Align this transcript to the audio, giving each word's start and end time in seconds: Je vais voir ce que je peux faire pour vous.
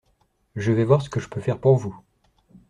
Je 0.55 0.71
vais 0.71 0.83
voir 0.83 1.03
ce 1.03 1.11
que 1.11 1.19
je 1.19 1.29
peux 1.29 1.41
faire 1.41 1.59
pour 1.59 1.75
vous. 1.75 1.95